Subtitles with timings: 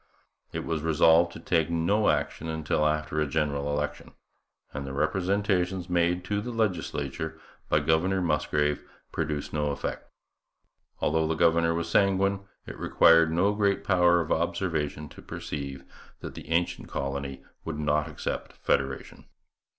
[0.51, 4.13] It was resolved to take no action until after a general election;
[4.73, 7.39] and the representations made to the legislature
[7.69, 10.09] by Governor Musgrave produced no effect.
[11.01, 15.83] Although the governor was sanguine, it required no great power of observation to perceive
[16.21, 19.25] that the ancient colony would not accept federation.